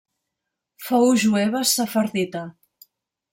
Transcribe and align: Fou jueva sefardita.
Fou 0.85 1.11
jueva 1.25 1.61
sefardita. 1.73 2.43